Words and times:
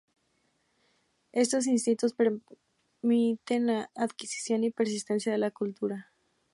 Estos 1.31 1.67
instintos 1.67 2.13
permiten 2.15 3.67
la 3.67 3.91
adquisición 3.95 4.63
y 4.63 4.71
persistencia 4.71 5.31
de 5.31 5.37
la 5.37 5.51
cultura. 5.51 6.11